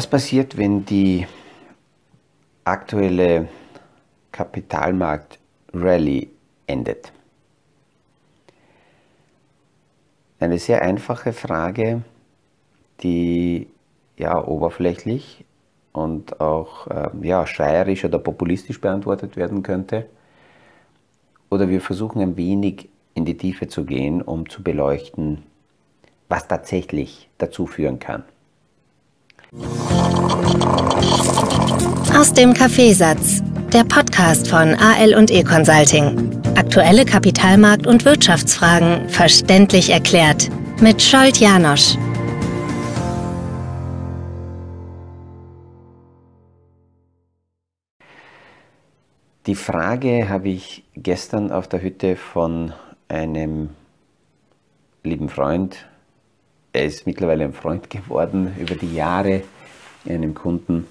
Was 0.00 0.06
passiert, 0.06 0.56
wenn 0.56 0.86
die 0.86 1.26
aktuelle 2.64 3.48
Kapitalmarkt-Rallye 4.32 6.30
endet? 6.66 7.12
Eine 10.38 10.58
sehr 10.58 10.80
einfache 10.80 11.34
Frage, 11.34 12.00
die 13.02 13.68
ja 14.16 14.42
oberflächlich 14.42 15.44
und 15.92 16.40
auch 16.40 16.86
äh, 16.86 17.10
ja, 17.20 17.46
schreierisch 17.46 18.02
oder 18.06 18.18
populistisch 18.20 18.80
beantwortet 18.80 19.36
werden 19.36 19.62
könnte. 19.62 20.06
Oder 21.50 21.68
wir 21.68 21.82
versuchen 21.82 22.22
ein 22.22 22.38
wenig 22.38 22.88
in 23.12 23.26
die 23.26 23.36
Tiefe 23.36 23.68
zu 23.68 23.84
gehen, 23.84 24.22
um 24.22 24.48
zu 24.48 24.62
beleuchten, 24.62 25.42
was 26.30 26.48
tatsächlich 26.48 27.28
dazu 27.36 27.66
führen 27.66 27.98
kann. 27.98 28.24
Aus 32.16 32.32
dem 32.32 32.54
Kaffeesatz, 32.54 33.42
der 33.72 33.84
Podcast 33.84 34.48
von 34.48 34.74
AL 34.74 35.14
und 35.14 35.30
E 35.30 35.42
Consulting. 35.42 36.40
Aktuelle 36.56 37.04
Kapitalmarkt- 37.04 37.86
und 37.86 38.04
Wirtschaftsfragen 38.04 39.08
verständlich 39.08 39.90
erklärt 39.90 40.48
mit 40.80 41.02
Scholt 41.02 41.38
Janosch. 41.38 41.96
Die 49.46 49.54
Frage 49.54 50.28
habe 50.28 50.48
ich 50.48 50.84
gestern 50.94 51.50
auf 51.50 51.68
der 51.68 51.82
Hütte 51.82 52.16
von 52.16 52.72
einem 53.08 53.70
lieben 55.02 55.28
Freund, 55.28 55.86
er 56.72 56.84
ist 56.84 57.06
mittlerweile 57.06 57.44
ein 57.44 57.52
Freund 57.52 57.90
geworden, 57.90 58.54
über 58.58 58.76
die 58.76 58.94
Jahre 58.94 59.42
einem 60.06 60.34
Kunden 60.34 60.86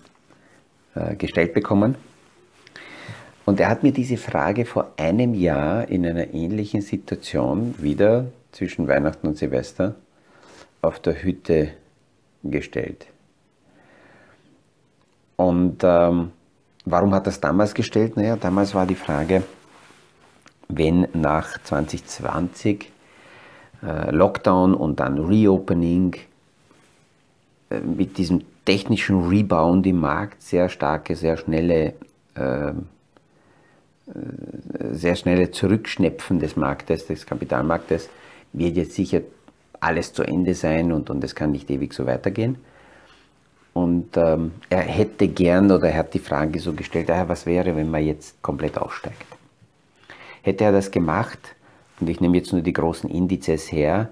äh, 0.95 1.15
gestellt 1.15 1.53
bekommen. 1.53 1.95
Und 3.45 3.59
er 3.59 3.69
hat 3.69 3.83
mir 3.83 3.91
diese 3.91 4.17
Frage 4.17 4.65
vor 4.65 4.91
einem 4.97 5.33
Jahr 5.33 5.87
in 5.87 6.05
einer 6.05 6.33
ähnlichen 6.33 6.81
Situation 6.81 7.73
wieder 7.79 8.27
zwischen 8.51 8.87
Weihnachten 8.87 9.27
und 9.27 9.37
Silvester 9.37 9.95
auf 10.81 10.99
der 10.99 11.23
Hütte 11.23 11.69
gestellt. 12.43 13.07
Und 15.35 15.83
ähm, 15.83 16.31
warum 16.85 17.13
hat 17.13 17.27
er 17.27 17.31
es 17.31 17.39
damals 17.39 17.73
gestellt? 17.73 18.17
Naja, 18.17 18.35
damals 18.35 18.75
war 18.75 18.85
die 18.85 18.95
Frage, 18.95 19.43
wenn 20.67 21.07
nach 21.13 21.57
2020 21.63 22.91
äh, 23.81 24.11
Lockdown 24.11 24.73
und 24.73 24.99
dann 24.99 25.17
Reopening 25.17 26.15
äh, 27.69 27.79
mit 27.79 28.17
diesem 28.17 28.43
technischen 28.65 29.27
Rebound 29.27 29.85
im 29.87 29.99
Markt 29.99 30.41
sehr 30.41 30.69
starke, 30.69 31.15
sehr 31.15 31.37
schnelle, 31.37 31.93
äh, 32.35 32.71
sehr 34.91 35.15
schnelle 35.15 35.51
Zurückschnepfen 35.51 36.39
des 36.39 36.55
Marktes, 36.55 37.07
des 37.07 37.25
Kapitalmarktes, 37.25 38.09
wird 38.53 38.75
jetzt 38.77 38.95
sicher 38.95 39.21
alles 39.79 40.13
zu 40.13 40.23
Ende 40.23 40.53
sein 40.53 40.91
und, 40.91 41.09
und 41.09 41.23
es 41.23 41.35
kann 41.35 41.51
nicht 41.51 41.69
ewig 41.69 41.93
so 41.93 42.05
weitergehen. 42.05 42.57
Und 43.73 44.17
ähm, 44.17 44.51
er 44.69 44.81
hätte 44.81 45.27
gern 45.27 45.71
oder 45.71 45.89
er 45.89 45.99
hat 45.99 46.13
die 46.13 46.19
Frage 46.19 46.59
so 46.59 46.73
gestellt, 46.73 47.09
ah, 47.11 47.27
was 47.27 47.45
wäre, 47.45 47.75
wenn 47.75 47.89
man 47.89 48.03
jetzt 48.03 48.41
komplett 48.41 48.77
aussteigt? 48.77 49.25
Hätte 50.41 50.65
er 50.65 50.71
das 50.71 50.91
gemacht, 50.91 51.39
und 51.99 52.09
ich 52.09 52.19
nehme 52.19 52.37
jetzt 52.37 52.51
nur 52.51 52.61
die 52.61 52.73
großen 52.73 53.09
Indizes 53.09 53.71
her, 53.71 54.09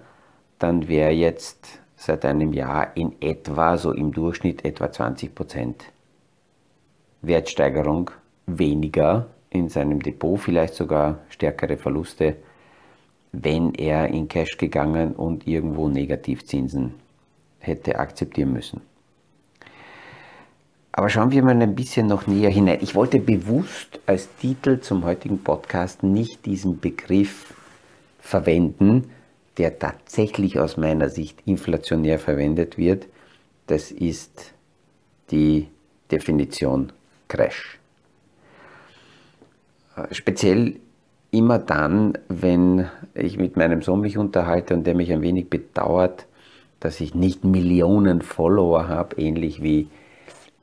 dann 0.59 0.87
wäre 0.87 1.11
jetzt 1.11 1.79
seit 1.97 2.23
einem 2.23 2.53
Jahr 2.53 2.95
in 2.95 3.15
etwa, 3.19 3.77
so 3.77 3.91
im 3.91 4.13
Durchschnitt 4.13 4.63
etwa 4.63 4.85
20% 4.85 5.73
Wertsteigerung 7.23 8.11
weniger 8.45 9.27
in 9.49 9.67
seinem 9.67 10.01
Depot, 10.01 10.39
vielleicht 10.39 10.75
sogar 10.75 11.19
stärkere 11.29 11.77
Verluste, 11.77 12.35
wenn 13.31 13.73
er 13.73 14.07
in 14.07 14.27
Cash 14.27 14.57
gegangen 14.57 15.13
und 15.13 15.47
irgendwo 15.47 15.89
Negativzinsen 15.89 16.93
hätte 17.59 17.99
akzeptieren 17.99 18.53
müssen. 18.53 18.81
Aber 20.91 21.09
schauen 21.09 21.31
wir 21.31 21.43
mal 21.43 21.61
ein 21.61 21.75
bisschen 21.75 22.07
noch 22.07 22.25
näher 22.25 22.49
hinein. 22.49 22.79
Ich 22.81 22.95
wollte 22.95 23.19
bewusst 23.19 23.99
als 24.05 24.35
Titel 24.37 24.79
zum 24.79 25.03
heutigen 25.05 25.43
Podcast 25.43 26.01
nicht 26.01 26.45
diesen 26.45 26.79
Begriff 26.79 27.53
verwenden, 28.19 29.11
der 29.57 29.79
tatsächlich 29.79 30.59
aus 30.59 30.77
meiner 30.77 31.09
Sicht 31.09 31.39
inflationär 31.45 32.19
verwendet 32.19 32.77
wird. 32.77 33.07
Das 33.67 33.91
ist 33.91 34.53
die 35.31 35.67
Definition 36.11 36.91
Crash. 37.27 37.79
Äh, 39.95 40.13
speziell 40.13 40.75
immer 41.31 41.59
dann, 41.59 42.17
wenn 42.29 42.87
ich 43.13 43.37
mit 43.37 43.57
meinem 43.57 43.81
Sohn 43.81 44.01
mich 44.01 44.17
unterhalte 44.17 44.73
und 44.73 44.85
der 44.85 44.95
mich 44.95 45.11
ein 45.11 45.21
wenig 45.21 45.49
bedauert, 45.49 46.25
dass 46.79 47.01
ich 47.01 47.15
nicht 47.15 47.43
Millionen 47.43 48.21
Follower 48.21 48.87
habe, 48.87 49.19
ähnlich 49.19 49.61
wie 49.61 49.89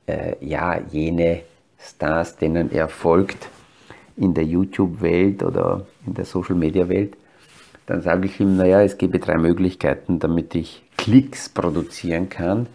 äh, 0.07 0.35
ja, 0.39 0.79
jene 0.79 1.41
Stars, 1.77 2.37
denen 2.37 2.71
er 2.71 2.87
folgt 2.87 3.49
in 4.17 4.33
der 4.33 4.45
YouTube-Welt 4.45 5.43
oder 5.43 5.85
in 6.07 6.13
der 6.13 6.25
Social-Media-Welt 6.25 7.15
dann 7.85 8.01
sage 8.01 8.27
ich 8.27 8.39
ihm, 8.39 8.57
naja, 8.57 8.81
es 8.81 8.97
gäbe 8.97 9.19
drei 9.19 9.37
Möglichkeiten, 9.37 10.19
damit 10.19 10.55
ich 10.55 10.83
Klicks 10.97 11.49
produzieren 11.49 12.29
kann. 12.29 12.67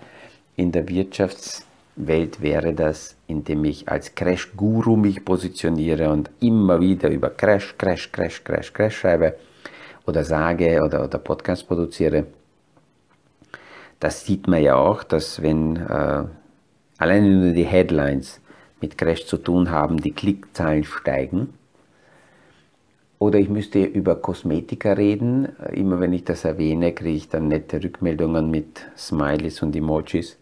In 0.56 0.72
der 0.72 0.88
Wirtschaftswelt 0.88 2.40
wäre 2.40 2.74
das, 2.74 3.16
indem 3.26 3.64
ich 3.64 3.88
als 3.88 4.14
Crash-Guru 4.14 4.96
mich 4.96 5.24
positioniere 5.24 6.10
und 6.10 6.30
immer 6.40 6.80
wieder 6.80 7.08
über 7.10 7.30
Crash, 7.30 7.76
Crash, 7.76 8.12
Crash, 8.12 8.44
Crash, 8.44 8.72
Crash 8.72 8.98
schreibe 8.98 9.34
oder 10.06 10.24
sage 10.24 10.80
oder, 10.82 11.04
oder 11.04 11.18
Podcast 11.18 11.66
produziere. 11.66 12.26
Das 13.98 14.24
sieht 14.24 14.46
man 14.46 14.62
ja 14.62 14.76
auch, 14.76 15.02
dass 15.02 15.42
wenn 15.42 15.76
äh, 15.76 16.24
alleine 16.98 17.30
nur 17.30 17.52
die 17.52 17.66
Headlines 17.66 18.40
mit 18.80 18.96
Crash 18.96 19.26
zu 19.26 19.36
tun 19.36 19.70
haben, 19.70 19.98
die 19.98 20.12
Klickzahlen 20.12 20.84
steigen. 20.84 21.52
Oder 23.20 23.38
ich 23.38 23.50
müsste 23.50 23.84
über 23.84 24.16
Kosmetika 24.16 24.94
reden. 24.94 25.44
Immer 25.72 26.00
wenn 26.00 26.14
ich 26.14 26.24
das 26.24 26.46
erwähne, 26.46 26.92
kriege 26.92 27.16
ich 27.18 27.28
dann 27.28 27.48
nette 27.48 27.84
Rückmeldungen 27.84 28.50
mit 28.50 28.86
Smileys 28.96 29.62
und 29.62 29.76
Emojis, 29.76 30.38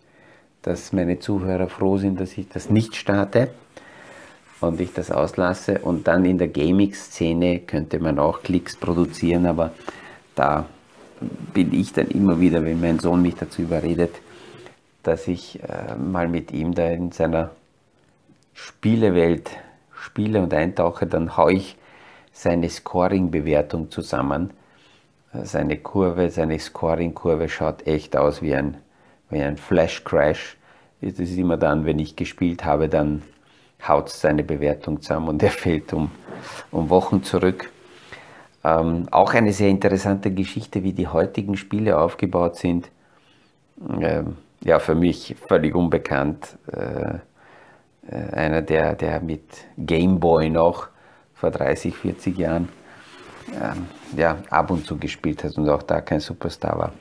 dass 0.63 0.93
meine 0.93 1.19
Zuhörer 1.19 1.69
froh 1.69 1.99
sind, 1.99 2.21
dass 2.21 2.39
ich 2.39 2.49
das 2.49 2.71
nicht 2.71 2.95
starte 2.95 3.51
und 4.61 4.81
ich 4.81 4.93
das 4.93 5.11
auslasse. 5.11 5.81
Und 5.81 6.07
dann 6.07 6.25
in 6.25 6.39
der 6.39 6.47
Gaming-Szene 6.47 7.59
könnte 7.67 7.99
man 7.99 8.21
auch 8.21 8.45
Klicks 8.45 8.77
produzieren, 8.77 9.47
aber 9.47 9.73
da 10.37 10.67
bin 11.53 11.75
ich 11.75 11.93
dann 11.93 12.07
immer 12.07 12.39
wieder, 12.39 12.65
wenn 12.65 12.81
mein 12.81 13.01
Sohn 13.01 13.23
mich 13.23 13.35
dazu 13.35 13.63
überredet, 13.63 14.15
dass 15.03 15.27
ich 15.27 15.61
äh, 15.65 15.97
mal 15.97 16.29
mit 16.29 16.53
ihm 16.53 16.75
da 16.77 16.89
in 16.89 17.11
seiner 17.11 17.51
Spielewelt 18.55 19.51
spiele 19.93 20.41
und 20.41 20.55
eintauche, 20.55 21.09
dann 21.09 21.37
haue 21.37 21.55
ich 21.55 21.77
seine 22.39 22.71
Scoring-Bewertung 22.71 23.91
zusammen. 23.91 24.51
Seine 25.43 25.77
Kurve, 25.77 26.31
seine 26.31 26.59
Scoring-Kurve 26.59 27.49
schaut 27.49 27.85
echt 27.87 28.17
aus 28.17 28.43
wie 28.43 28.55
ein, 28.55 28.77
wie 29.29 29.43
ein 29.43 29.57
Flash-Crash. 29.57 30.57
Das 31.01 31.19
ist 31.19 31.37
immer 31.37 31.57
dann, 31.57 31.85
wenn 31.85 31.99
ich 31.99 32.15
gespielt 32.15 32.65
habe, 32.65 32.89
dann 32.89 33.23
haut 33.87 34.09
seine 34.09 34.45
Bewertung 34.45 35.03
zusammen 35.03 35.29
und 35.29 35.43
er 35.43 35.51
fällt 35.51 35.93
um, 35.93 36.13
um 36.71 36.89
Wochen 36.91 37.25
zurück. 37.25 37.71
Ähm, 38.63 39.09
auch 39.11 39.35
eine 39.35 39.53
sehr 39.53 39.69
interessante 39.69 40.31
Geschichte, 40.31 40.85
wie 40.85 40.93
die 40.93 41.09
heutigen 41.09 41.57
Spiele 41.57 41.99
aufgebaut 41.99 42.57
sind. 42.57 42.89
Ähm, 44.01 44.37
ja, 44.63 44.79
für 44.79 44.95
mich 44.95 45.35
völlig 45.49 45.75
unbekannt. 45.75 46.57
Äh, 46.73 47.19
äh 48.11 48.33
einer, 48.33 48.63
der, 48.63 48.95
der 48.95 49.21
mit 49.21 49.43
Game 49.77 50.21
Boy 50.21 50.51
noch 50.51 50.89
vor 51.41 51.51
30, 51.51 51.97
40 51.97 52.37
Jahren 52.37 52.69
ähm, 53.53 53.87
ja, 54.17 54.39
ab 54.51 54.71
und 54.71 54.87
zu 54.87 54.97
gespielt 54.97 55.45
hat 55.45 55.57
und 55.57 55.69
auch 55.69 55.83
da 55.83 56.01
kein 56.01 56.21
Superstar 56.21 56.79
war. 56.79 56.93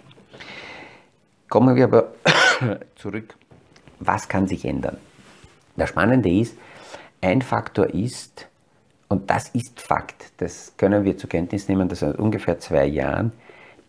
Kommen 1.50 1.76
wir 1.76 1.86
aber 1.86 2.12
zurück. 2.96 3.36
Was 4.00 4.28
kann 4.28 4.48
sich 4.48 4.66
ändern? 4.66 4.98
Das 5.76 5.90
Spannende 5.90 6.30
ist, 6.30 6.58
ein 7.22 7.42
Faktor 7.42 7.88
ist, 7.88 8.48
und 9.10 9.30
das 9.30 9.50
ist 9.50 9.80
Fakt, 9.80 10.34
das 10.38 10.74
können 10.78 11.04
wir 11.04 11.18
zur 11.18 11.30
Kenntnis 11.30 11.68
nehmen, 11.68 11.88
dass 11.88 12.00
seit 12.00 12.18
ungefähr 12.18 12.60
zwei 12.60 12.86
Jahren 12.86 13.32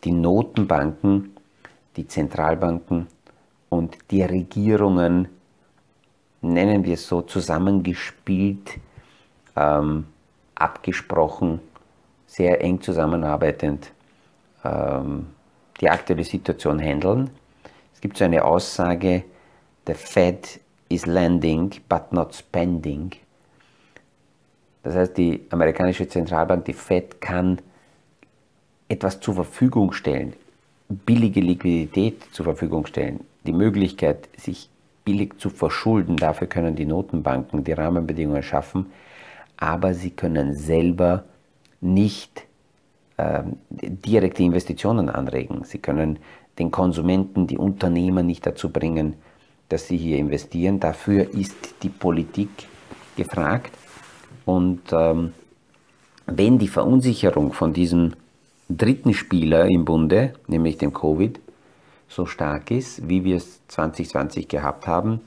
die 0.04 0.12
Notenbanken, 0.12 1.36
die 1.96 2.06
Zentralbanken 2.06 3.08
und 3.68 3.98
die 4.10 4.22
Regierungen, 4.22 5.28
nennen 6.40 6.84
wir 6.84 6.94
es 6.94 7.06
so, 7.06 7.22
zusammengespielt, 7.22 8.78
ähm, 9.56 10.06
abgesprochen, 10.60 11.60
sehr 12.26 12.60
eng 12.60 12.80
zusammenarbeitend 12.80 13.92
ähm, 14.64 15.26
die 15.80 15.88
aktuelle 15.88 16.24
Situation 16.24 16.78
handeln. 16.78 17.30
Es 17.94 18.00
gibt 18.00 18.16
so 18.16 18.24
eine 18.24 18.44
Aussage, 18.44 19.24
the 19.86 19.94
Fed 19.94 20.60
is 20.88 21.06
lending 21.06 21.72
but 21.88 22.12
not 22.12 22.34
spending. 22.34 23.12
Das 24.82 24.94
heißt, 24.94 25.16
die 25.16 25.46
amerikanische 25.50 26.08
Zentralbank, 26.08 26.64
die 26.64 26.72
Fed, 26.72 27.20
kann 27.20 27.60
etwas 28.88 29.20
zur 29.20 29.34
Verfügung 29.34 29.92
stellen, 29.92 30.32
billige 30.88 31.40
Liquidität 31.40 32.24
zur 32.32 32.44
Verfügung 32.44 32.86
stellen, 32.86 33.20
die 33.44 33.52
Möglichkeit, 33.52 34.28
sich 34.36 34.70
billig 35.04 35.38
zu 35.38 35.50
verschulden. 35.50 36.16
Dafür 36.16 36.46
können 36.46 36.76
die 36.76 36.86
Notenbanken 36.86 37.64
die 37.64 37.72
Rahmenbedingungen 37.72 38.42
schaffen, 38.42 38.86
aber 39.58 39.92
sie 39.92 40.10
können 40.10 40.54
selber 40.54 41.24
nicht 41.80 42.46
äh, 43.16 43.42
direkte 43.70 44.42
Investitionen 44.42 45.08
anregen. 45.08 45.64
Sie 45.64 45.78
können 45.78 46.18
den 46.58 46.70
Konsumenten, 46.70 47.46
die 47.46 47.58
Unternehmer 47.58 48.22
nicht 48.22 48.46
dazu 48.46 48.70
bringen, 48.70 49.14
dass 49.68 49.86
sie 49.88 49.96
hier 49.96 50.16
investieren. 50.18 50.80
Dafür 50.80 51.34
ist 51.34 51.74
die 51.82 51.88
Politik 51.88 52.48
gefragt. 53.16 53.76
Und 54.46 54.80
ähm, 54.92 55.34
wenn 56.26 56.58
die 56.58 56.68
Verunsicherung 56.68 57.52
von 57.52 57.72
diesem 57.72 58.14
dritten 58.70 59.12
Spieler 59.12 59.66
im 59.66 59.84
Bunde, 59.84 60.34
nämlich 60.46 60.78
dem 60.78 60.92
Covid, 60.92 61.40
so 62.08 62.26
stark 62.26 62.70
ist, 62.70 63.08
wie 63.08 63.24
wir 63.24 63.36
es 63.36 63.66
2020 63.68 64.48
gehabt 64.48 64.86
haben, 64.86 65.20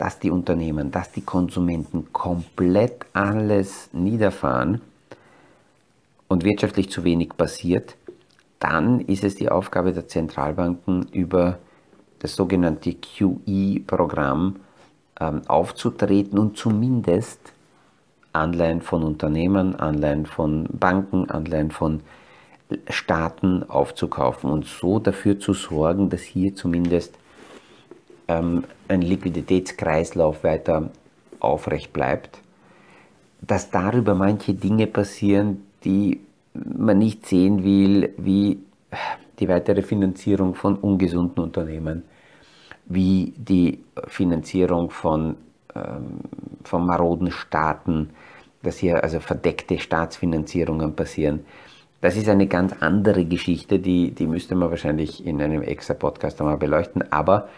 dass 0.00 0.18
die 0.18 0.30
Unternehmen, 0.30 0.90
dass 0.90 1.12
die 1.12 1.20
Konsumenten 1.20 2.10
komplett 2.10 3.04
alles 3.12 3.90
niederfahren 3.92 4.80
und 6.26 6.42
wirtschaftlich 6.42 6.88
zu 6.88 7.04
wenig 7.04 7.36
passiert, 7.36 7.96
dann 8.60 9.00
ist 9.00 9.24
es 9.24 9.34
die 9.34 9.50
Aufgabe 9.50 9.92
der 9.92 10.08
Zentralbanken 10.08 11.06
über 11.12 11.58
das 12.18 12.34
sogenannte 12.34 12.94
QE-Programm 12.94 14.56
ähm, 15.20 15.42
aufzutreten 15.46 16.38
und 16.38 16.56
zumindest 16.56 17.52
Anleihen 18.32 18.80
von 18.80 19.02
Unternehmen, 19.02 19.76
Anleihen 19.76 20.24
von 20.24 20.66
Banken, 20.72 21.28
Anleihen 21.28 21.70
von 21.70 22.00
Staaten 22.88 23.64
aufzukaufen 23.68 24.50
und 24.50 24.64
so 24.64 24.98
dafür 24.98 25.38
zu 25.38 25.52
sorgen, 25.52 26.08
dass 26.08 26.22
hier 26.22 26.54
zumindest 26.54 27.19
ähm, 28.30 28.64
ein 28.88 29.02
Liquiditätskreislauf 29.02 30.44
weiter 30.44 30.90
aufrecht 31.40 31.92
bleibt, 31.92 32.40
dass 33.40 33.70
darüber 33.70 34.14
manche 34.14 34.54
Dinge 34.54 34.86
passieren, 34.86 35.64
die 35.84 36.20
man 36.54 36.98
nicht 36.98 37.26
sehen 37.26 37.64
will, 37.64 38.12
wie 38.18 38.60
die 39.38 39.48
weitere 39.48 39.82
Finanzierung 39.82 40.54
von 40.54 40.76
ungesunden 40.76 41.42
Unternehmen, 41.42 42.04
wie 42.86 43.32
die 43.36 43.82
Finanzierung 44.06 44.90
von, 44.90 45.36
ähm, 45.74 46.20
von 46.64 46.86
maroden 46.86 47.30
Staaten, 47.30 48.10
dass 48.62 48.78
hier 48.78 49.02
also 49.02 49.20
verdeckte 49.20 49.78
Staatsfinanzierungen 49.78 50.94
passieren. 50.94 51.46
Das 52.02 52.16
ist 52.16 52.28
eine 52.28 52.46
ganz 52.46 52.74
andere 52.80 53.24
Geschichte, 53.24 53.78
die, 53.78 54.10
die 54.10 54.26
müsste 54.26 54.54
man 54.54 54.70
wahrscheinlich 54.70 55.24
in 55.24 55.40
einem 55.40 55.62
extra 55.62 55.94
Podcast 55.94 56.40
einmal 56.40 56.56
beleuchten. 56.58 57.10
Aber 57.12 57.48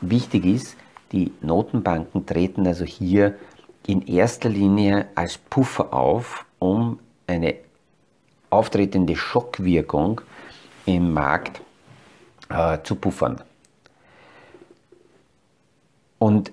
wichtig 0.00 0.44
ist, 0.44 0.76
die 1.12 1.32
Notenbanken 1.40 2.26
treten 2.26 2.66
also 2.66 2.84
hier 2.84 3.36
in 3.86 4.06
erster 4.06 4.48
Linie 4.48 5.08
als 5.14 5.38
Puffer 5.38 5.92
auf, 5.94 6.44
um 6.58 6.98
eine 7.26 7.54
auftretende 8.50 9.16
Schockwirkung 9.16 10.20
im 10.86 11.12
Markt 11.12 11.60
äh, 12.48 12.78
zu 12.82 12.96
puffern. 12.96 13.42
Und 16.18 16.52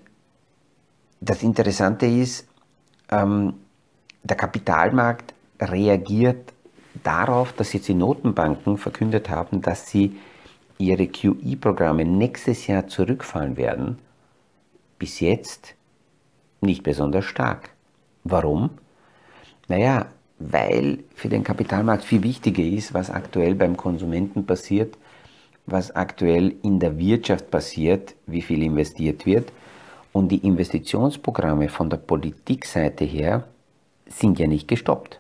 das 1.20 1.44
Interessante 1.44 2.06
ist, 2.06 2.48
ähm, 3.10 3.56
der 4.24 4.38
Kapitalmarkt 4.38 5.34
reagiert 5.60 6.54
darauf, 7.04 7.54
dass 7.54 7.74
jetzt 7.74 7.88
die 7.88 7.94
Notenbanken 7.94 8.78
verkündet 8.78 9.30
haben, 9.30 9.62
dass 9.62 9.88
sie 9.88 10.20
ihre 10.78 11.08
QE-Programme 11.08 12.06
nächstes 12.06 12.68
Jahr 12.68 12.88
zurückfahren 12.88 13.58
werden, 13.58 14.00
bis 15.00 15.20
jetzt 15.20 15.76
nicht 16.62 16.84
besonders 16.84 17.26
stark. 17.26 17.70
Warum? 18.24 18.72
Naja, 19.68 20.08
weil 20.40 21.00
für 21.14 21.30
den 21.30 21.44
Kapitalmarkt 21.44 22.04
viel 22.04 22.24
wichtiger 22.24 22.64
ist, 22.64 22.94
was 22.94 23.10
aktuell 23.10 23.56
beim 23.56 23.78
Konsumenten 23.78 24.46
passiert, 24.46 24.98
was 25.66 25.96
aktuell 25.96 26.56
in 26.64 26.80
der 26.80 26.98
Wirtschaft 26.98 27.50
passiert, 27.50 28.16
wie 28.28 28.42
viel 28.42 28.62
investiert 28.64 29.26
wird. 29.26 29.52
Und 30.12 30.30
die 30.30 30.46
Investitionsprogramme 30.46 31.70
von 31.70 31.90
der 31.90 31.98
Politikseite 31.98 33.06
her 33.06 33.48
sind 34.08 34.40
ja 34.40 34.48
nicht 34.48 34.68
gestoppt. 34.68 35.20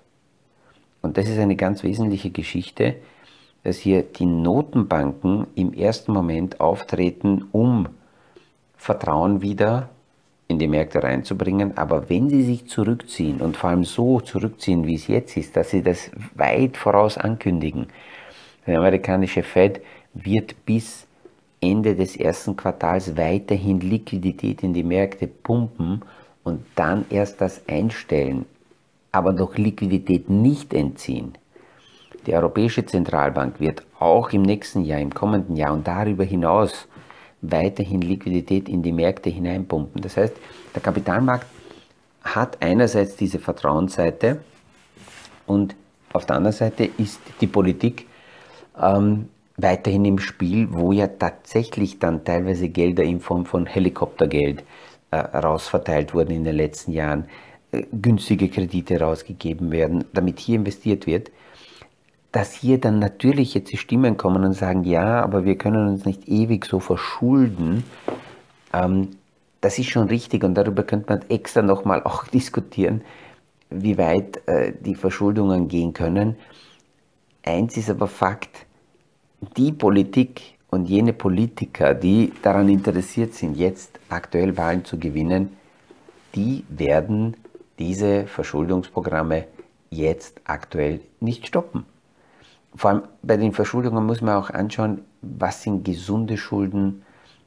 Und 1.01 1.17
das 1.17 1.27
ist 1.27 1.37
eine 1.37 1.55
ganz 1.55 1.83
wesentliche 1.83 2.29
Geschichte, 2.29 2.95
dass 3.65 3.79
hier 3.79 4.03
die 4.03 4.27
Notenbanken 4.27 5.47
im 5.55 5.73
ersten 5.73 6.13
Moment 6.13 6.59
auftreten, 6.59 7.45
um 7.51 7.87
Vertrauen 8.77 9.41
wieder 9.41 9.89
in 10.47 10.59
die 10.59 10.67
Märkte 10.67 11.01
reinzubringen. 11.01 11.75
Aber 11.75 12.07
wenn 12.07 12.29
sie 12.29 12.43
sich 12.43 12.67
zurückziehen 12.67 13.41
und 13.41 13.57
vor 13.57 13.71
allem 13.71 13.83
so 13.83 14.19
zurückziehen, 14.19 14.85
wie 14.85 14.93
es 14.93 15.07
jetzt 15.07 15.35
ist, 15.35 15.57
dass 15.57 15.71
sie 15.71 15.81
das 15.81 16.11
weit 16.35 16.77
voraus 16.77 17.17
ankündigen, 17.17 17.87
der 18.67 18.77
amerikanische 18.77 19.41
Fed 19.41 19.81
wird 20.13 20.63
bis 20.67 21.07
Ende 21.59 21.95
des 21.95 22.15
ersten 22.17 22.55
Quartals 22.55 23.17
weiterhin 23.17 23.79
Liquidität 23.79 24.61
in 24.61 24.75
die 24.75 24.83
Märkte 24.83 25.25
pumpen 25.25 26.03
und 26.43 26.63
dann 26.75 27.05
erst 27.09 27.41
das 27.41 27.67
einstellen, 27.67 28.45
aber 29.11 29.33
noch 29.33 29.57
Liquidität 29.57 30.29
nicht 30.29 30.71
entziehen. 30.71 31.33
Die 32.25 32.33
Europäische 32.33 32.85
Zentralbank 32.85 33.59
wird 33.59 33.83
auch 33.99 34.31
im 34.31 34.41
nächsten 34.41 34.83
Jahr, 34.83 34.99
im 34.99 35.13
kommenden 35.13 35.55
Jahr 35.55 35.73
und 35.73 35.87
darüber 35.87 36.23
hinaus 36.23 36.87
weiterhin 37.41 38.01
Liquidität 38.01 38.67
in 38.67 38.81
die 38.81 38.91
Märkte 38.91 39.29
hineinpumpen. 39.29 40.01
Das 40.01 40.17
heißt, 40.17 40.33
der 40.73 40.81
Kapitalmarkt 40.81 41.45
hat 42.23 42.57
einerseits 42.61 43.15
diese 43.15 43.37
Vertrauensseite 43.37 44.41
und 45.45 45.75
auf 46.13 46.25
der 46.25 46.37
anderen 46.37 46.55
Seite 46.55 46.89
ist 46.97 47.19
die 47.41 47.47
Politik 47.47 48.07
ähm, 48.81 49.29
weiterhin 49.57 50.05
im 50.05 50.19
Spiel, 50.19 50.67
wo 50.71 50.91
ja 50.91 51.07
tatsächlich 51.07 51.99
dann 51.99 52.23
teilweise 52.23 52.69
Gelder 52.69 53.03
in 53.03 53.19
Form 53.19 53.45
von 53.45 53.67
Helikoptergeld 53.67 54.63
äh, 55.11 55.17
rausverteilt 55.17 56.13
wurden 56.13 56.31
in 56.31 56.43
den 56.43 56.55
letzten 56.55 56.93
Jahren, 56.93 57.25
äh, 57.71 57.83
günstige 57.91 58.49
Kredite 58.49 58.99
rausgegeben 58.99 59.71
werden, 59.71 60.05
damit 60.13 60.39
hier 60.39 60.55
investiert 60.55 61.05
wird 61.05 61.29
dass 62.35 62.51
hier 62.51 62.81
dann 62.81 62.99
natürlich 62.99 63.53
jetzt 63.53 63.71
die 63.71 63.77
Stimmen 63.77 64.17
kommen 64.17 64.43
und 64.43 64.51
sagen, 64.51 64.83
ja, 64.83 65.23
aber 65.23 65.45
wir 65.45 65.57
können 65.57 65.87
uns 65.87 66.03
nicht 66.03 66.27
ewig 66.27 66.65
so 66.65 66.81
verschulden, 66.81 67.85
ähm, 68.73 69.11
das 69.61 69.79
ist 69.79 69.87
schon 69.87 70.09
richtig 70.09 70.43
und 70.43 70.53
darüber 70.55 70.83
könnte 70.83 71.13
man 71.13 71.21
extra 71.29 71.61
nochmal 71.61 72.03
auch 72.03 72.27
diskutieren, 72.37 73.03
wie 73.69 73.97
weit 73.97 74.45
äh, 74.47 74.73
die 74.77 74.95
Verschuldungen 74.95 75.69
gehen 75.69 75.93
können. 75.93 76.35
Eins 77.41 77.77
ist 77.77 77.89
aber 77.89 78.07
Fakt, 78.07 78.65
die 79.55 79.71
Politik 79.71 80.41
und 80.69 80.89
jene 80.89 81.13
Politiker, 81.13 81.93
die 81.93 82.33
daran 82.41 82.67
interessiert 82.67 83.33
sind, 83.33 83.55
jetzt 83.55 83.97
aktuell 84.09 84.57
Wahlen 84.57 84.83
zu 84.83 84.99
gewinnen, 84.99 85.55
die 86.35 86.65
werden 86.67 87.37
diese 87.79 88.27
Verschuldungsprogramme 88.27 89.45
jetzt 89.89 90.41
aktuell 90.43 90.99
nicht 91.21 91.47
stoppen 91.47 91.85
vor 92.75 92.89
allem 92.89 93.03
bei 93.23 93.37
den 93.37 93.53
Verschuldungen 93.53 94.05
muss 94.05 94.21
man 94.21 94.35
auch 94.35 94.49
anschauen, 94.49 95.01
was 95.21 95.63
sind 95.63 95.85
gesunde 95.85 96.37
Schulden, 96.37 97.03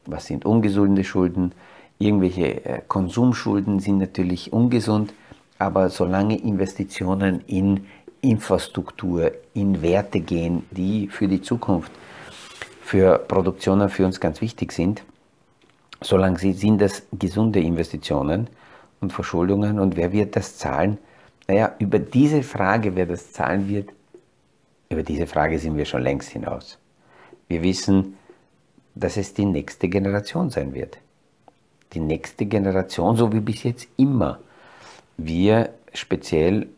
was 0.07 0.27
sind 0.27 0.45
ungesunde 0.45 1.05
Schulden. 1.05 1.53
Irgendwelche 1.99 2.65
äh, 2.65 2.81
Konsumschulden 2.87 3.81
sind 3.81 3.99
natürlich 3.99 4.53
ungesund, 4.53 5.13
aber 5.59 5.91
solange 5.91 6.39
Investitionen 6.39 7.43
in 7.47 7.87
Infrastruktur, 8.21 9.33
in 9.55 9.83
Werte 9.83 10.21
gehen, 10.21 10.65
die 10.71 11.09
für 11.09 11.29
die 11.29 11.43
Zukunft, 11.43 11.93
für 12.83 13.19
Produktionen 13.19 13.89
für 13.89 14.07
uns 14.07 14.21
ganz 14.21 14.41
wichtig 14.41 14.73
sind, 14.73 15.03
solange 16.01 16.39
sind 16.39 16.81
das 16.81 17.03
gesunde 17.13 17.61
Investitionen 17.61 18.49
und 19.01 19.13
Verschuldungen. 19.13 19.79
Und 19.79 19.97
wer 19.97 20.13
wird 20.13 20.37
das 20.37 20.57
zahlen? 20.57 20.99
Naja, 21.47 21.75
über 21.79 21.99
diese 21.99 22.43
Frage, 22.43 22.97
wer 22.97 23.07
das 23.07 23.33
zahlen 23.33 23.69
wird, 23.69 23.91
über 24.89 25.03
diese 25.03 25.27
Frage 25.27 25.59
sind 25.59 25.77
wir 25.77 25.85
schon 25.85 26.03
längst 26.03 26.31
hinaus. 26.31 26.79
Wir 27.49 27.63
wissen, 27.63 28.17
dass 28.95 29.17
es 29.17 29.35
die 29.35 29.45
nächste 29.45 29.89
Generation 29.89 30.51
sein 30.51 30.75
wird. 30.75 30.99
Die 31.93 32.01
nächste 32.01 32.47
Generation, 32.47 33.17
so 33.17 33.33
wie 33.33 33.41
bis 33.41 33.63
jetzt 33.63 33.89
immer, 33.97 34.41
wir 35.17 35.71
speziell 35.95 36.69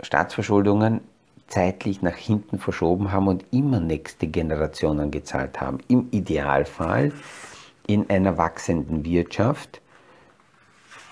Staatsverschuldungen 0.00 1.00
zeitlich 1.46 2.02
nach 2.02 2.16
hinten 2.16 2.58
verschoben 2.58 3.10
haben 3.12 3.28
und 3.28 3.44
immer 3.50 3.80
nächste 3.80 4.26
Generationen 4.26 5.10
gezahlt 5.10 5.60
haben. 5.60 5.78
Im 5.88 6.08
Idealfall 6.10 7.12
in 7.86 8.08
einer 8.10 8.36
wachsenden 8.36 9.04
Wirtschaft 9.04 9.80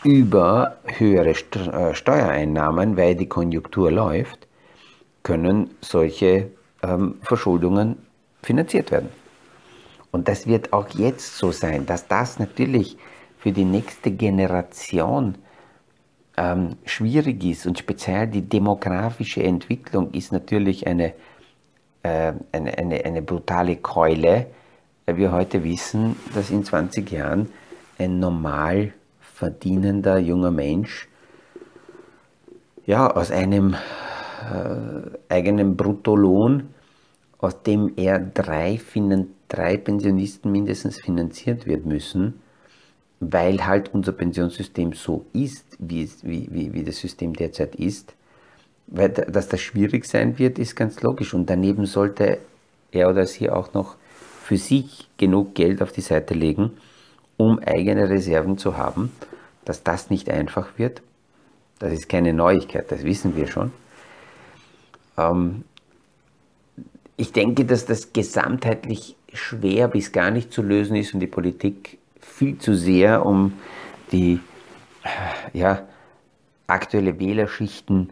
über 0.05 0.77
höhere 0.85 1.31
äh, 1.31 1.95
Steuereinnahmen, 1.95 2.97
weil 2.97 3.17
die 3.17 3.29
Konjunktur 3.29 3.91
läuft, 3.91 4.46
können 5.27 5.71
solche 5.81 6.53
ähm, 6.85 7.17
Verschuldungen 7.21 7.97
finanziert 8.45 8.93
werden. 8.93 9.09
Und 10.13 10.29
das 10.29 10.47
wird 10.47 10.73
auch 10.73 10.89
jetzt 10.91 11.37
so 11.37 11.51
sein, 11.51 11.85
dass 11.85 12.07
das 12.07 12.39
natürlich 12.39 12.97
für 13.37 13.51
die 13.51 13.65
nächste 13.65 14.13
Generation 14.13 15.35
ähm, 16.37 16.77
schwierig 16.85 17.43
ist 17.45 17.67
und 17.67 17.77
speziell 17.77 18.29
die 18.29 18.43
demografische 18.43 19.43
Entwicklung 19.43 20.13
ist 20.13 20.31
natürlich 20.31 20.87
eine, 20.87 21.13
äh, 22.05 22.33
eine, 22.53 22.79
eine, 22.79 23.05
eine 23.05 23.21
brutale 23.21 23.75
Keule, 23.79 24.47
weil 25.07 25.17
wir 25.17 25.33
heute 25.33 25.65
wissen, 25.65 26.15
dass 26.37 26.51
in 26.51 26.63
20 26.63 27.11
Jahren 27.11 27.51
ein 27.99 28.21
normal 28.21 28.93
verdienender 29.19 30.19
junger 30.19 30.53
Mensch 30.53 31.09
ja, 32.87 33.11
aus 33.11 33.33
einem 33.33 33.75
äh, 34.47 35.33
eigenen 35.33 35.77
Bruttolohn, 35.77 36.69
aus 37.39 37.63
dem 37.63 37.93
er 37.97 38.19
drei, 38.19 38.81
drei 39.49 39.77
Pensionisten 39.77 40.51
mindestens 40.51 41.01
finanziert 41.01 41.67
wird 41.67 41.85
müssen, 41.85 42.41
weil 43.21 43.67
halt 43.67 43.93
unser 43.93 44.13
Pensionssystem 44.13 44.93
so 44.93 45.25
ist, 45.33 45.65
wie, 45.79 46.09
wie, 46.23 46.49
wie, 46.51 46.73
wie 46.73 46.85
das 46.85 46.99
System 46.99 47.33
derzeit 47.35 47.75
ist, 47.77 48.15
weil 48.87 49.09
dass 49.11 49.49
das 49.49 49.61
schwierig 49.61 50.05
sein 50.05 50.39
wird, 50.39 50.59
ist 50.59 50.77
ganz 50.77 51.03
logisch. 51.03 51.35
Und 51.35 51.51
daneben 51.51 51.87
sollte 51.87 52.39
er 52.93 53.11
oder 53.11 53.27
sie 53.27 53.51
auch 53.51 53.75
noch 53.75 53.97
für 54.43 54.57
sich 54.57 55.09
genug 55.17 55.55
Geld 55.55 55.83
auf 55.83 55.93
die 55.93 56.03
Seite 56.03 56.35
legen, 56.35 56.73
um 57.37 57.59
eigene 57.59 58.09
Reserven 58.09 58.59
zu 58.59 58.77
haben. 58.77 59.11
Dass 59.65 59.83
das 59.83 60.11
nicht 60.11 60.31
einfach 60.31 60.79
wird, 60.79 61.03
das 61.81 61.93
ist 61.93 62.09
keine 62.09 62.33
Neuigkeit, 62.33 62.91
das 62.93 63.03
wissen 63.03 63.35
wir 63.35 63.49
schon. 63.49 63.73
Ähm, 65.17 65.65
ich 67.17 67.33
denke, 67.33 67.65
dass 67.65 67.87
das 67.87 68.13
gesamtheitlich 68.13 69.17
schwer 69.33 69.89
bis 69.89 70.13
gar 70.13 70.31
nicht 70.31 70.53
zu 70.53 70.63
lösen 70.63 70.97
ist 70.97 71.15
und 71.15 71.21
die 71.21 71.27
Politik 71.27 71.99
viel 72.21 72.59
zu 72.59 72.75
sehr 72.75 73.25
um 73.25 73.55
die 74.13 74.41
ja, 75.53 75.83
aktuelle 76.67 77.19
Wählerschichten 77.19 78.11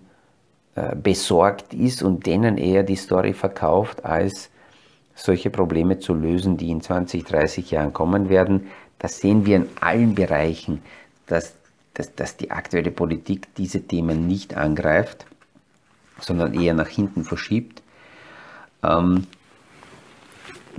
äh, 0.74 0.94
besorgt 0.96 1.74
ist 1.74 2.02
und 2.02 2.26
denen 2.26 2.56
eher 2.56 2.82
die 2.82 2.96
Story 2.96 3.32
verkauft, 3.32 4.04
als 4.04 4.50
solche 5.14 5.50
Probleme 5.50 5.98
zu 5.98 6.14
lösen, 6.14 6.56
die 6.56 6.70
in 6.70 6.80
20, 6.80 7.24
30 7.24 7.70
Jahren 7.70 7.92
kommen 7.92 8.28
werden. 8.28 8.68
Das 8.98 9.18
sehen 9.18 9.46
wir 9.46 9.56
in 9.56 9.68
allen 9.80 10.14
Bereichen, 10.14 10.82
dass, 11.26 11.54
dass, 11.94 12.14
dass 12.14 12.36
die 12.36 12.50
aktuelle 12.50 12.90
Politik 12.90 13.54
diese 13.56 13.82
Themen 13.82 14.26
nicht 14.26 14.56
angreift, 14.56 15.26
sondern 16.20 16.54
eher 16.54 16.74
nach 16.74 16.88
hinten 16.88 17.24
verschiebt. 17.24 17.82
Ähm, 18.82 19.26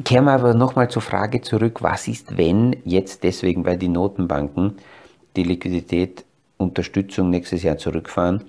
Kehren 0.04 0.26
wir 0.26 0.34
aber 0.34 0.54
nochmal 0.54 0.90
zur 0.90 1.02
Frage 1.02 1.42
zurück, 1.42 1.82
was 1.82 2.10
ist, 2.10 2.38
wenn 2.38 2.76
jetzt 2.84 3.24
deswegen, 3.24 3.66
weil 3.66 3.78
die 3.78 3.88
Notenbanken 3.88 4.76
die 5.38 5.44
Liquidität, 5.44 6.26
Unterstützung 6.58 7.30
nächstes 7.30 7.64
Jahr 7.64 7.78
zurückfahren, 7.78 8.44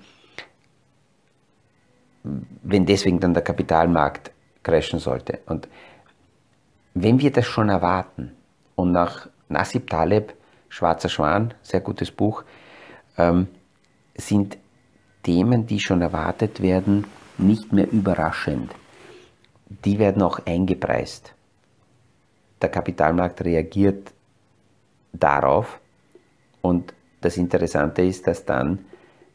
wenn 2.63 2.85
deswegen 2.85 3.19
dann 3.19 3.33
der 3.33 3.43
Kapitalmarkt 3.43 4.31
crashen 4.63 4.99
sollte. 4.99 5.39
Und 5.45 5.69
wenn 6.93 7.19
wir 7.19 7.31
das 7.31 7.45
schon 7.45 7.69
erwarten 7.69 8.31
und 8.75 8.91
nach 8.91 9.29
Nasib 9.49 9.89
Taleb, 9.89 10.33
Schwarzer 10.69 11.09
Schwan, 11.09 11.53
sehr 11.61 11.79
gutes 11.79 12.11
Buch, 12.11 12.43
ähm, 13.17 13.47
sind 14.15 14.57
Themen, 15.27 15.67
die 15.67 15.79
schon 15.79 16.01
erwartet 16.01 16.61
werden, 16.61 17.05
nicht 17.37 17.73
mehr 17.73 17.91
überraschend. 17.91 18.71
Die 19.83 19.99
werden 19.99 20.21
auch 20.21 20.39
eingepreist 20.45 21.33
der 22.61 22.69
Kapitalmarkt 22.69 23.43
reagiert 23.43 24.13
darauf. 25.13 25.79
Und 26.61 26.93
das 27.21 27.37
Interessante 27.37 28.01
ist, 28.01 28.27
dass 28.27 28.45
dann, 28.45 28.85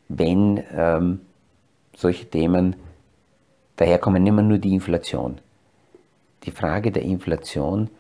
wenn 0.09 0.63
ähm, 0.75 1.21
solche 1.97 2.29
Themen 2.29 2.77
daherkommen, 3.77 4.23
nehmen 4.23 4.39
wir 4.39 4.43
nur 4.43 4.59
die 4.59 4.75
Inflation. 4.75 5.41
Die 6.45 6.51
Frage 6.51 6.91
der 6.91 7.03
Inflation 7.03 7.91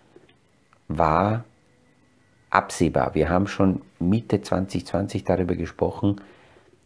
war 0.88 1.44
absehbar. 2.50 3.14
Wir 3.14 3.28
haben 3.28 3.46
schon 3.46 3.80
Mitte 3.98 4.42
2020 4.42 5.24
darüber 5.24 5.54
gesprochen, 5.54 6.20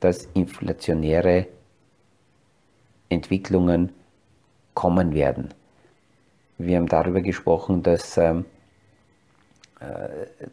dass 0.01 0.29
inflationäre 0.35 1.47
Entwicklungen 3.09 3.93
kommen 4.75 5.15
werden. 5.15 5.55
Wir 6.59 6.77
haben 6.77 6.89
darüber 6.89 7.21
gesprochen, 7.21 7.83
dass, 7.83 8.17
ähm, 8.17 8.45
äh, 9.81 10.09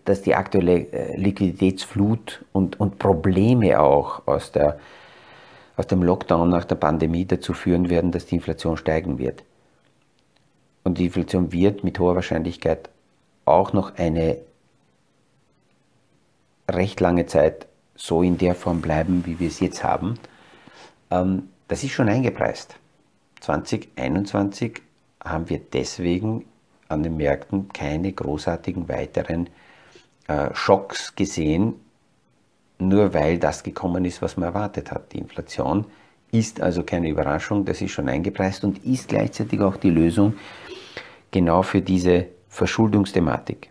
dass 0.06 0.22
die 0.22 0.36
aktuelle 0.36 0.92
äh, 0.92 1.16
Liquiditätsflut 1.18 2.44
und, 2.52 2.80
und 2.80 3.00
Probleme 3.00 3.80
auch 3.80 4.28
aus, 4.28 4.52
der, 4.52 4.80
aus 5.78 5.88
dem 5.88 6.04
Lockdown 6.04 6.50
nach 6.50 6.66
der 6.66 6.76
Pandemie 6.76 7.26
dazu 7.26 7.54
führen 7.54 7.90
werden, 7.90 8.12
dass 8.12 8.26
die 8.26 8.36
Inflation 8.36 8.78
steigen 8.78 9.18
wird. 9.18 9.44
Und 10.84 10.98
die 10.98 11.06
Inflation 11.06 11.52
wird 11.52 11.84
mit 11.84 12.00
hoher 12.00 12.16
Wahrscheinlichkeit 12.16 12.90
auch 13.46 13.74
noch 13.74 13.96
eine 13.96 14.38
recht 16.70 17.00
lange 17.00 17.26
Zeit 17.26 17.68
so 18.04 18.22
in 18.22 18.38
der 18.38 18.54
Form 18.54 18.82
bleiben, 18.82 19.26
wie 19.26 19.40
wir 19.40 19.48
es 19.48 19.62
jetzt 19.62 19.82
haben. 19.82 20.16
Ähm, 21.10 21.48
das 21.70 21.86
ist 21.86 21.94
schon 21.94 22.10
eingepreist. 22.10 22.76
2021 23.40 24.82
haben 25.24 25.50
wir 25.50 25.60
deswegen 25.60 26.44
an 26.90 27.02
den 27.02 27.16
Märkten 27.16 27.70
keine 27.70 28.12
großartigen 28.12 28.90
weiteren 28.90 29.50
äh, 30.28 30.54
Schocks 30.54 31.16
gesehen, 31.16 31.76
nur 32.78 33.14
weil 33.14 33.40
das 33.40 33.64
gekommen 33.64 34.04
ist, 34.04 34.22
was 34.22 34.36
man 34.36 34.50
erwartet 34.50 34.92
hat. 34.92 35.14
Die 35.14 35.20
Inflation 35.20 35.86
ist 36.30 36.60
also 36.60 36.84
keine 36.84 37.08
Überraschung, 37.08 37.64
das 37.64 37.82
ist 37.82 37.92
schon 37.92 38.10
eingepreist 38.10 38.66
und 38.66 38.84
ist 38.84 39.08
gleichzeitig 39.08 39.62
auch 39.62 39.78
die 39.78 39.92
Lösung 39.92 40.34
genau 41.32 41.62
für 41.62 41.82
diese 41.82 42.28
Verschuldungsthematik. 42.50 43.70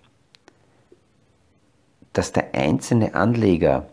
Dass 2.14 2.32
der 2.32 2.54
einzelne 2.54 3.14
Anleger 3.14 3.88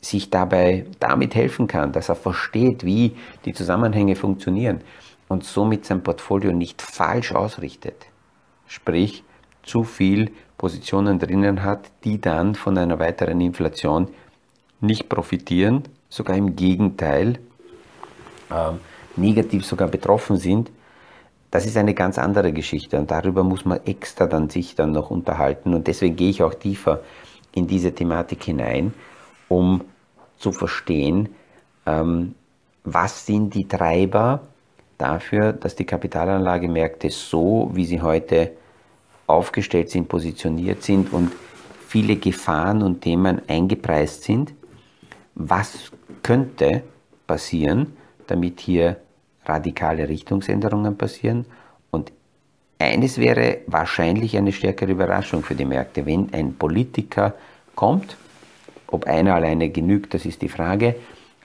sich 0.00 0.30
dabei 0.30 0.86
damit 1.00 1.34
helfen 1.34 1.66
kann, 1.66 1.92
dass 1.92 2.08
er 2.08 2.14
versteht, 2.14 2.84
wie 2.84 3.16
die 3.44 3.52
Zusammenhänge 3.52 4.14
funktionieren, 4.14 4.80
und 5.28 5.44
somit 5.44 5.84
sein 5.84 6.02
Portfolio 6.02 6.52
nicht 6.52 6.80
falsch 6.80 7.32
ausrichtet. 7.32 8.06
Sprich, 8.66 9.24
zu 9.62 9.82
viel 9.84 10.30
Positionen 10.56 11.18
drinnen 11.18 11.62
hat, 11.62 11.90
die 12.04 12.20
dann 12.20 12.54
von 12.54 12.78
einer 12.78 12.98
weiteren 12.98 13.40
Inflation 13.40 14.08
nicht 14.80 15.08
profitieren, 15.08 15.82
sogar 16.08 16.36
im 16.36 16.56
Gegenteil 16.56 17.38
äh, 18.50 18.72
negativ 19.16 19.66
sogar 19.66 19.88
betroffen 19.88 20.36
sind. 20.36 20.70
Das 21.50 21.66
ist 21.66 21.76
eine 21.76 21.94
ganz 21.94 22.18
andere 22.18 22.52
Geschichte 22.52 22.98
und 22.98 23.10
darüber 23.10 23.42
muss 23.42 23.64
man 23.64 23.80
extra 23.84 24.26
dann 24.26 24.50
sich 24.50 24.74
dann 24.74 24.92
noch 24.92 25.10
unterhalten 25.10 25.74
und 25.74 25.86
deswegen 25.86 26.16
gehe 26.16 26.30
ich 26.30 26.42
auch 26.42 26.54
tiefer 26.54 27.00
in 27.54 27.66
diese 27.66 27.94
Thematik 27.94 28.44
hinein, 28.44 28.92
um 29.48 29.82
zu 30.36 30.52
verstehen, 30.52 31.30
ähm, 31.86 32.34
was 32.84 33.26
sind 33.26 33.54
die 33.54 33.66
Treiber, 33.66 34.42
dafür, 34.98 35.52
dass 35.52 35.76
die 35.76 35.86
Kapitalanlagemärkte 35.86 37.08
so, 37.10 37.70
wie 37.72 37.84
sie 37.84 38.02
heute 38.02 38.52
aufgestellt 39.26 39.90
sind, 39.90 40.08
positioniert 40.08 40.82
sind 40.82 41.12
und 41.12 41.32
viele 41.86 42.16
Gefahren 42.16 42.82
und 42.82 43.00
Themen 43.00 43.40
eingepreist 43.48 44.24
sind. 44.24 44.52
Was 45.34 45.92
könnte 46.22 46.82
passieren, 47.26 47.96
damit 48.26 48.60
hier 48.60 48.96
radikale 49.46 50.08
Richtungsänderungen 50.08 50.98
passieren? 50.98 51.46
Und 51.90 52.12
eines 52.78 53.18
wäre 53.18 53.58
wahrscheinlich 53.66 54.36
eine 54.36 54.52
stärkere 54.52 54.90
Überraschung 54.90 55.42
für 55.42 55.54
die 55.54 55.64
Märkte, 55.64 56.04
wenn 56.04 56.32
ein 56.32 56.54
Politiker 56.54 57.34
kommt, 57.74 58.16
ob 58.90 59.06
einer 59.06 59.34
alleine 59.34 59.70
genügt, 59.70 60.14
das 60.14 60.24
ist 60.24 60.42
die 60.42 60.48
Frage, 60.48 60.96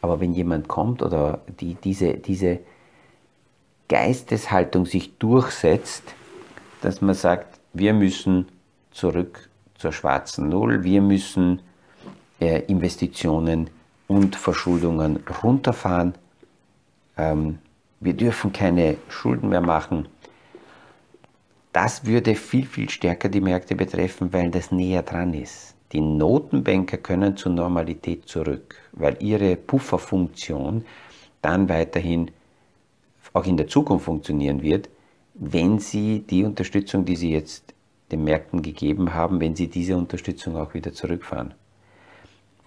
aber 0.02 0.20
wenn 0.20 0.34
jemand 0.34 0.68
kommt 0.68 1.02
oder 1.02 1.42
die, 1.60 1.76
diese, 1.76 2.16
diese 2.16 2.60
Geisteshaltung 3.88 4.86
sich 4.86 5.18
durchsetzt, 5.18 6.04
dass 6.82 7.02
man 7.02 7.16
sagt, 7.16 7.60
wir 7.74 7.94
müssen 7.94 8.48
zurück 8.92 9.50
zur 9.76 9.92
schwarzen 9.92 10.50
Null, 10.50 10.84
wir 10.84 11.02
müssen 11.02 11.62
äh, 12.40 12.62
Investitionen 12.68 13.70
und 14.08 14.36
Verschuldungen 14.36 15.24
runterfahren, 15.44 16.14
ähm, 17.18 17.60
wir 18.00 18.14
dürfen 18.14 18.52
keine 18.52 18.98
Schulden 19.10 19.50
mehr 19.50 19.62
machen. 19.62 20.08
das 21.72 22.06
würde 22.06 22.36
viel, 22.36 22.66
viel 22.66 22.90
stärker 22.90 23.30
die 23.30 23.42
Märkte 23.42 23.76
betreffen, 23.76 24.32
weil 24.32 24.52
das 24.52 24.72
näher 24.72 25.02
dran 25.02 25.34
ist. 25.34 25.74
Die 25.94 26.02
Notenbanker 26.02 26.98
können 26.98 27.38
zur 27.38 27.52
Normalität 27.52 28.28
zurück, 28.28 28.76
weil 28.94 29.16
ihre 29.20 29.56
Pufferfunktion 29.56 30.86
dann 31.44 31.70
weiterhin 31.70 32.32
auch 33.34 33.46
in 33.46 33.58
der 33.58 33.68
Zukunft 33.68 34.06
funktionieren 34.06 34.64
wird, 34.64 34.90
wenn 35.36 35.78
sie 35.78 36.24
die 36.28 36.44
Unterstützung, 36.44 37.06
die 37.06 37.16
sie 37.16 37.32
jetzt 37.32 37.76
den 38.12 38.24
Märkten 38.24 38.64
gegeben 38.64 39.14
haben, 39.14 39.40
wenn 39.40 39.56
sie 39.56 39.68
diese 39.68 39.96
Unterstützung 39.96 40.58
auch 40.58 40.74
wieder 40.74 40.94
zurückfahren. 40.94 41.54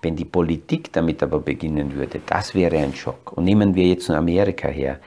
Wenn 0.03 0.15
die 0.15 0.25
Politik 0.25 0.93
damit 0.93 1.21
aber 1.23 1.41
beginnen 1.41 1.95
würde, 1.95 2.21
das 2.25 2.55
wäre 2.55 2.79
ein 2.79 2.95
Schock. 2.95 3.33
Und 3.33 3.45
nehmen 3.45 3.75
wir 3.75 3.89
jetzt 3.89 4.09
nur 4.09 4.19
Amerika 4.19 4.69
her, 4.69 5.01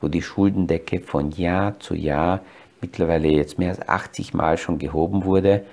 wo 0.00 0.06
die 0.06 0.22
Schuldendecke 0.22 1.00
von 1.00 1.32
Jahr 1.32 1.78
zu 1.80 1.94
Jahr 1.94 2.40
mittlerweile 2.80 3.28
jetzt 3.28 3.58
mehr 3.58 3.70
als 3.70 3.88
80 3.88 4.32
Mal 4.32 4.58
schon 4.58 4.78
gehoben 4.78 5.24
wurde 5.24 5.64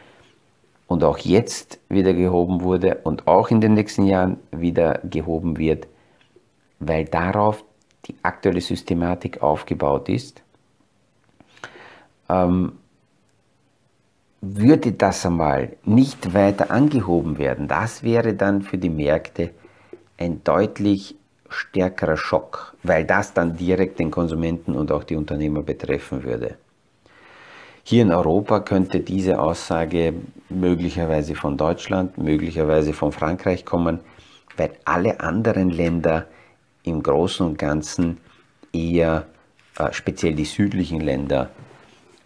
und 0.92 1.06
auch 1.06 1.20
jetzt 1.20 1.80
wieder 1.88 2.14
gehoben 2.14 2.64
wurde 2.64 2.96
und 3.06 3.26
auch 3.26 3.50
in 3.50 3.62
den 3.62 3.76
nächsten 3.76 4.06
Jahren 4.06 4.40
wieder 4.52 5.00
gehoben 5.06 5.58
wird, 5.58 5.88
weil 6.80 7.06
darauf 7.06 7.64
die 8.08 8.16
aktuelle 8.24 8.60
Systematik 8.60 9.42
aufgebaut 9.42 10.10
ist, 10.10 10.44
ähm, 12.28 12.74
würde 14.42 14.92
das 14.92 15.26
einmal 15.26 15.78
nicht 15.86 16.34
weiter 16.34 16.72
angehoben 16.72 17.38
werden, 17.38 17.70
das 17.70 18.04
wäre 18.04 18.34
dann 18.34 18.62
für 18.62 18.78
die 18.78 18.90
Märkte 18.90 19.52
ein 20.18 20.44
deutlich 20.44 21.16
stärkerer 21.48 22.18
Schock, 22.18 22.76
weil 22.84 23.06
das 23.06 23.34
dann 23.34 23.56
direkt 23.56 23.98
den 23.98 24.12
Konsumenten 24.12 24.76
und 24.76 24.92
auch 24.92 25.06
die 25.06 25.16
Unternehmer 25.16 25.62
betreffen 25.62 26.24
würde. 26.24 26.58
Hier 27.84 28.04
in 28.04 28.12
Europa 28.12 28.60
könnte 28.60 29.00
diese 29.00 29.40
Aussage 29.40 30.14
möglicherweise 30.50 31.36
von 31.36 31.58
Deutschland, 31.58 32.18
möglicherweise 32.18 32.94
von 32.94 33.12
Frankreich 33.12 33.66
kommen, 33.66 34.00
weil 34.58 34.72
alle 34.86 35.20
anderen 35.20 35.70
Länder 35.70 36.28
im 36.84 37.02
Großen 37.02 37.46
und 37.46 37.58
Ganzen 37.58 38.18
eher, 38.72 39.26
äh, 39.78 39.92
speziell 39.92 40.36
die 40.36 40.46
südlichen 40.46 41.02
Länder, 41.02 41.50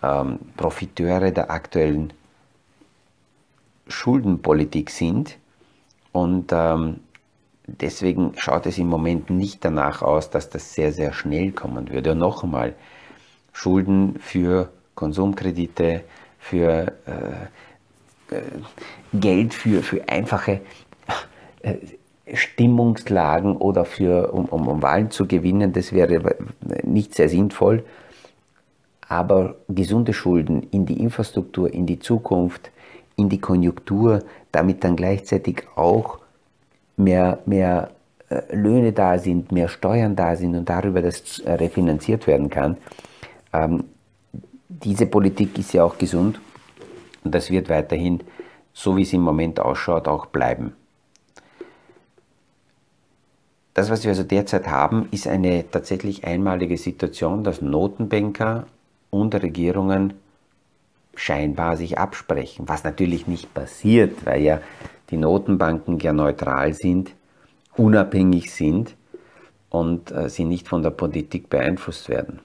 ähm, 0.03 0.39
Profiteure 0.57 1.31
der 1.31 1.49
aktuellen 1.49 2.13
Schuldenpolitik 3.87 4.89
sind. 4.89 5.37
Und 6.11 6.51
ähm, 6.51 6.99
deswegen 7.65 8.33
schaut 8.37 8.65
es 8.65 8.77
im 8.77 8.87
Moment 8.87 9.29
nicht 9.29 9.63
danach 9.63 10.01
aus, 10.01 10.29
dass 10.29 10.49
das 10.49 10.73
sehr, 10.73 10.91
sehr 10.91 11.13
schnell 11.13 11.51
kommen 11.51 11.89
würde. 11.89 12.11
Und 12.11 12.19
noch 12.19 12.43
einmal, 12.43 12.75
Schulden 13.53 14.19
für 14.19 14.69
Konsumkredite, 14.95 16.03
für 16.45 16.93
äh, 17.07 18.35
äh, 18.35 18.41
Geld 19.13 19.53
für, 19.53 19.81
für 19.81 20.07
einfache 20.07 20.61
äh, 21.61 21.75
Stimmungslagen 22.33 23.55
oder 23.57 23.85
für, 23.85 24.31
um, 24.33 24.45
um, 24.45 24.67
um 24.67 24.81
Wahlen 24.81 25.11
zu 25.11 25.27
gewinnen, 25.27 25.73
das 25.73 25.91
wäre 25.93 26.35
nicht 26.83 27.15
sehr 27.15 27.29
sinnvoll. 27.29 27.83
Aber 29.07 29.55
gesunde 29.69 30.13
Schulden 30.13 30.63
in 30.71 30.85
die 30.85 30.99
Infrastruktur, 30.99 31.71
in 31.71 31.85
die 31.85 31.99
Zukunft, 31.99 32.71
in 33.15 33.29
die 33.29 33.39
Konjunktur, 33.39 34.23
damit 34.51 34.83
dann 34.83 34.95
gleichzeitig 34.95 35.63
auch 35.75 36.19
mehr, 36.97 37.39
mehr 37.45 37.91
äh, 38.29 38.55
Löhne 38.55 38.91
da 38.91 39.17
sind, 39.17 39.51
mehr 39.51 39.67
Steuern 39.67 40.15
da 40.15 40.35
sind 40.35 40.55
und 40.55 40.67
darüber 40.67 41.01
das 41.01 41.39
äh, 41.39 41.53
refinanziert 41.53 42.25
werden 42.27 42.49
kann. 42.49 42.77
Diese 44.83 45.05
Politik 45.05 45.57
ist 45.57 45.73
ja 45.73 45.85
auch 45.85 45.97
gesund 45.97 46.39
und 47.23 47.33
das 47.33 47.49
wird 47.49 47.69
weiterhin, 47.69 48.19
so 48.73 48.97
wie 48.97 49.03
es 49.03 49.13
im 49.13 49.21
Moment 49.21 49.59
ausschaut, 49.59 50.07
auch 50.07 50.25
bleiben. 50.25 50.73
Das, 53.73 53.89
was 53.89 54.03
wir 54.03 54.09
also 54.09 54.23
derzeit 54.23 54.67
haben, 54.67 55.07
ist 55.11 55.27
eine 55.27 55.69
tatsächlich 55.71 56.25
einmalige 56.25 56.77
Situation, 56.77 57.43
dass 57.43 57.61
Notenbanker 57.61 58.67
und 59.11 59.33
Regierungen 59.35 60.13
scheinbar 61.15 61.77
sich 61.77 61.97
absprechen, 61.97 62.67
was 62.67 62.83
natürlich 62.83 63.27
nicht 63.27 63.53
passiert, 63.53 64.25
weil 64.25 64.41
ja 64.41 64.59
die 65.09 65.17
Notenbanken 65.17 65.99
ja 65.99 66.11
neutral 66.11 66.73
sind, 66.73 67.13
unabhängig 67.77 68.53
sind 68.53 68.95
und 69.69 70.11
äh, 70.11 70.29
sie 70.29 70.43
nicht 70.43 70.67
von 70.67 70.83
der 70.83 70.89
Politik 70.89 71.49
beeinflusst 71.49 72.09
werden. 72.09 72.41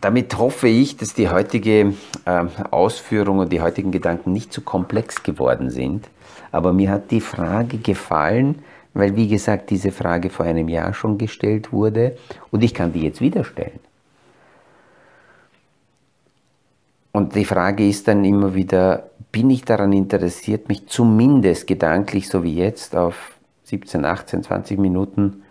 Damit 0.00 0.38
hoffe 0.38 0.68
ich, 0.68 0.96
dass 0.96 1.14
die 1.14 1.28
heutige 1.28 1.94
äh, 2.24 2.44
Ausführung 2.70 3.38
und 3.38 3.52
die 3.52 3.60
heutigen 3.60 3.90
Gedanken 3.90 4.32
nicht 4.32 4.52
zu 4.52 4.60
komplex 4.60 5.24
geworden 5.24 5.70
sind. 5.70 6.08
Aber 6.52 6.72
mir 6.72 6.90
hat 6.90 7.10
die 7.10 7.20
Frage 7.20 7.78
gefallen, 7.78 8.62
weil 8.94 9.16
wie 9.16 9.28
gesagt 9.28 9.70
diese 9.70 9.90
Frage 9.90 10.30
vor 10.30 10.46
einem 10.46 10.68
Jahr 10.68 10.94
schon 10.94 11.18
gestellt 11.18 11.72
wurde 11.72 12.16
und 12.50 12.62
ich 12.62 12.74
kann 12.74 12.92
die 12.92 13.02
jetzt 13.02 13.20
wieder 13.20 13.44
stellen. 13.44 13.80
Und 17.10 17.34
die 17.34 17.44
Frage 17.44 17.88
ist 17.88 18.06
dann 18.06 18.24
immer 18.24 18.54
wieder, 18.54 19.10
bin 19.32 19.50
ich 19.50 19.64
daran 19.64 19.92
interessiert, 19.92 20.68
mich 20.68 20.86
zumindest 20.86 21.66
gedanklich, 21.66 22.28
so 22.28 22.44
wie 22.44 22.54
jetzt, 22.54 22.94
auf 22.94 23.38
17, 23.64 24.04
18, 24.04 24.44
20 24.44 24.78
Minuten 24.78 25.42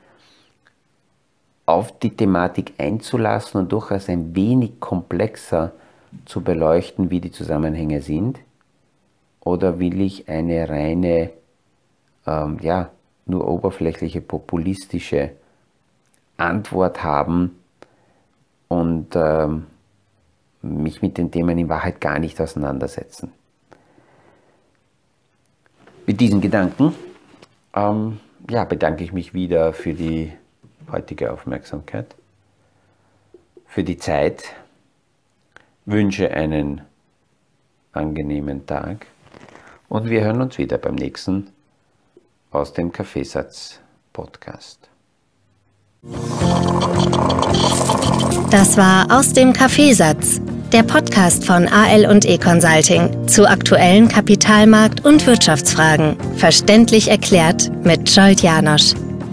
auf 1.68 2.00
die 2.00 2.16
Thematik 2.16 2.74
einzulassen 2.80 3.60
und 3.60 3.72
durchaus 3.72 4.10
ein 4.10 4.36
wenig 4.36 4.80
komplexer 4.80 5.74
zu 6.26 6.42
beleuchten, 6.42 7.12
wie 7.12 7.20
die 7.20 7.32
Zusammenhänge 7.32 8.02
sind? 8.02 8.40
Oder 9.42 9.78
will 9.78 10.02
ich 10.02 10.30
eine 10.30 10.68
reine, 10.68 11.30
ähm, 12.26 12.58
ja, 12.62 12.90
nur 13.26 13.48
oberflächliche 13.48 14.22
populistische 14.22 15.32
Antwort 16.38 17.04
haben 17.04 17.60
und 18.70 19.10
ähm, 19.16 19.68
mich 20.62 21.02
mit 21.02 21.18
den 21.18 21.32
Themen 21.32 21.58
in 21.58 21.68
Wahrheit 21.68 22.00
gar 22.00 22.18
nicht 22.18 22.40
auseinandersetzen? 22.40 23.34
Mit 26.06 26.22
diesen 26.22 26.40
Gedanken 26.40 26.96
ähm, 27.76 28.22
ja, 28.50 28.64
bedanke 28.64 29.04
ich 29.04 29.12
mich 29.12 29.34
wieder 29.34 29.74
für 29.74 29.94
die 29.94 30.32
heutige 30.92 31.32
Aufmerksamkeit, 31.32 32.16
für 33.66 33.84
die 33.84 33.98
Zeit, 33.98 34.44
wünsche 35.86 36.32
einen 36.32 36.82
angenehmen 37.92 38.66
Tag 38.66 39.08
und 39.90 40.10
wir 40.10 40.22
hören 40.22 40.42
uns 40.42 40.58
wieder 40.58 40.78
beim 40.78 40.96
nächsten 40.96 41.52
aus 42.52 42.74
dem 42.74 42.92
Kaffeesatz 42.92 43.80
Podcast. 44.14 44.90
Das 48.52 48.78
war 48.78 49.08
aus 49.10 49.34
dem 49.34 49.54
Kaffeesatz, 49.54 50.40
der 50.72 50.84
Podcast 50.84 51.46
von 51.46 51.68
AL 51.68 52.06
und 52.06 52.26
E 52.26 52.38
Consulting 52.38 53.28
zu 53.28 53.48
aktuellen 53.48 54.08
Kapitalmarkt- 54.08 55.06
und 55.06 55.26
Wirtschaftsfragen, 55.28 56.18
verständlich 56.38 57.10
erklärt 57.10 57.72
mit 57.84 58.10
Scholt 58.10 58.42
Janosch. 58.42 58.94